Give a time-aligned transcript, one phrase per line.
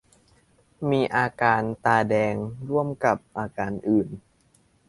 [0.89, 2.35] มีอาการตาแดง
[2.69, 4.07] ร่วมกับอาการอื่น